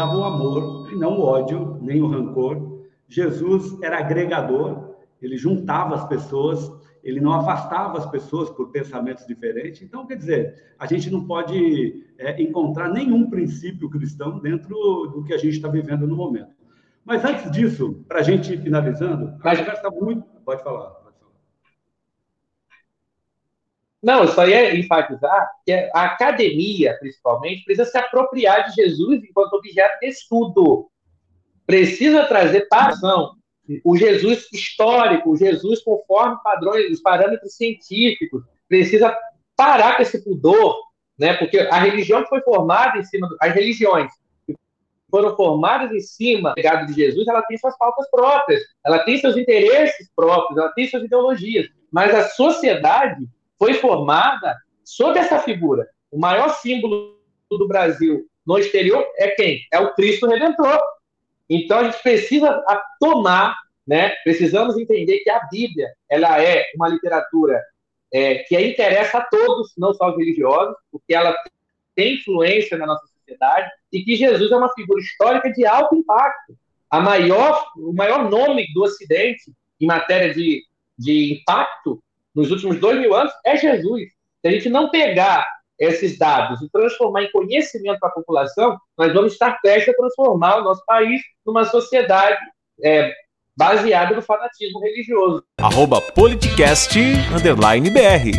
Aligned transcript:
pregava 0.00 0.16
o 0.16 0.24
amor, 0.24 0.92
e 0.92 0.96
não 0.96 1.18
o 1.18 1.22
ódio, 1.22 1.78
nem 1.82 2.00
o 2.00 2.06
rancor. 2.06 2.86
Jesus 3.06 3.76
era 3.82 3.98
agregador, 3.98 4.94
ele 5.20 5.36
juntava 5.36 5.94
as 5.94 6.08
pessoas, 6.08 6.72
ele 7.04 7.20
não 7.20 7.32
afastava 7.32 7.98
as 7.98 8.06
pessoas 8.06 8.48
por 8.50 8.70
pensamentos 8.70 9.26
diferentes. 9.26 9.82
Então, 9.82 10.06
quer 10.06 10.16
dizer, 10.16 10.74
a 10.78 10.86
gente 10.86 11.10
não 11.10 11.26
pode 11.26 12.04
é, 12.18 12.40
encontrar 12.42 12.88
nenhum 12.88 13.28
princípio 13.28 13.90
cristão 13.90 14.38
dentro 14.38 14.74
do 15.12 15.24
que 15.24 15.34
a 15.34 15.38
gente 15.38 15.56
está 15.56 15.68
vivendo 15.68 16.06
no 16.06 16.16
momento. 16.16 16.54
Mas 17.04 17.24
antes 17.24 17.50
disso, 17.50 18.02
para 18.08 18.20
a 18.20 18.22
gente 18.22 18.54
ir 18.54 18.60
finalizando, 18.60 19.28
a 19.28 19.32
conversa 19.32 19.72
está 19.72 19.90
muito. 19.90 20.24
Pode 20.44 20.62
falar. 20.62 20.99
Não, 24.02 24.22
eu 24.22 24.28
só 24.28 24.46
ia 24.46 24.74
enfatizar 24.74 25.50
que 25.64 25.72
a 25.72 26.04
academia, 26.04 26.96
principalmente, 26.98 27.64
precisa 27.64 27.84
se 27.84 27.98
apropriar 27.98 28.68
de 28.68 28.74
Jesus 28.76 29.22
enquanto 29.22 29.54
objeto 29.54 30.00
de 30.00 30.08
estudo. 30.08 30.88
Precisa 31.66 32.24
trazer 32.24 32.66
para 32.68 32.88
ação 32.88 33.34
o 33.84 33.96
Jesus 33.96 34.48
histórico, 34.52 35.30
o 35.30 35.36
Jesus 35.36 35.82
conforme 35.82 36.42
padrões, 36.42 36.90
os 36.90 37.00
parâmetros 37.00 37.54
científicos. 37.54 38.42
Precisa 38.68 39.16
parar 39.54 39.96
com 39.96 40.02
esse 40.02 40.24
pudor, 40.24 40.76
né? 41.18 41.34
Porque 41.34 41.58
a 41.58 41.78
religião 41.78 42.24
foi 42.26 42.40
formada 42.40 42.98
em 42.98 43.04
cima, 43.04 43.28
do, 43.28 43.36
as 43.40 43.54
religiões 43.54 44.10
foram 45.10 45.36
formadas 45.36 45.92
em 45.92 46.00
cima 46.00 46.50
do 46.50 46.56
legado 46.56 46.86
de 46.86 46.94
Jesus, 46.94 47.26
ela 47.26 47.42
tem 47.42 47.58
suas 47.58 47.76
pautas 47.76 48.08
próprias, 48.10 48.62
ela 48.86 49.00
tem 49.00 49.18
seus 49.18 49.36
interesses 49.36 50.08
próprios, 50.14 50.56
ela 50.56 50.70
tem 50.70 50.88
suas 50.88 51.02
ideologias. 51.02 51.68
Mas 51.90 52.14
a 52.14 52.28
sociedade 52.28 53.28
foi 53.60 53.74
formada 53.74 54.56
sob 54.82 55.18
essa 55.18 55.38
figura. 55.38 55.86
O 56.10 56.18
maior 56.18 56.48
símbolo 56.48 57.20
do 57.50 57.68
Brasil 57.68 58.26
no 58.46 58.58
exterior 58.58 59.06
é 59.18 59.28
quem? 59.28 59.60
É 59.70 59.78
o 59.78 59.94
Cristo 59.94 60.26
Redentor. 60.26 60.80
Então 61.48 61.80
a 61.80 61.84
gente 61.84 62.02
precisa 62.02 62.64
tomar, 62.98 63.54
né? 63.86 64.14
Precisamos 64.24 64.78
entender 64.78 65.18
que 65.18 65.28
a 65.28 65.40
Bíblia 65.50 65.92
ela 66.08 66.42
é 66.42 66.64
uma 66.74 66.88
literatura 66.88 67.62
é, 68.12 68.36
que 68.36 68.58
interessa 68.58 69.18
a 69.18 69.26
todos, 69.26 69.72
não 69.76 69.92
só 69.92 70.10
os 70.10 70.16
religiosos, 70.16 70.74
porque 70.90 71.14
ela 71.14 71.36
tem 71.94 72.14
influência 72.14 72.78
na 72.78 72.86
nossa 72.86 73.06
sociedade 73.06 73.70
e 73.92 74.02
que 74.02 74.16
Jesus 74.16 74.50
é 74.50 74.56
uma 74.56 74.72
figura 74.72 75.00
histórica 75.00 75.52
de 75.52 75.66
alto 75.66 75.94
impacto. 75.94 76.56
A 76.88 77.00
maior, 77.00 77.68
o 77.76 77.92
maior 77.92 78.28
nome 78.28 78.72
do 78.72 78.82
Ocidente 78.82 79.52
em 79.80 79.86
matéria 79.86 80.32
de, 80.32 80.64
de 80.98 81.34
impacto 81.34 82.02
nos 82.34 82.50
últimos 82.50 82.78
dois 82.78 82.98
mil 82.98 83.14
anos 83.14 83.32
é 83.44 83.56
Jesus. 83.56 84.02
Se 84.40 84.48
a 84.48 84.50
gente 84.50 84.68
não 84.68 84.90
pegar 84.90 85.46
esses 85.78 86.18
dados 86.18 86.60
e 86.60 86.70
transformar 86.70 87.22
em 87.22 87.30
conhecimento 87.30 87.98
para 87.98 88.10
a 88.10 88.12
população, 88.12 88.78
nós 88.98 89.12
vamos 89.14 89.32
estar 89.32 89.58
prestes 89.62 89.94
a 89.94 89.96
transformar 89.96 90.58
o 90.58 90.64
nosso 90.64 90.84
país 90.84 91.22
numa 91.44 91.64
sociedade 91.64 92.38
é, 92.84 93.12
baseada 93.56 94.14
no 94.14 94.22
fanatismo 94.22 94.80
religioso. 94.80 95.42
Arroba 95.58 96.00
politicast, 96.00 96.98
underline 97.34 97.90
BR. 97.90 98.38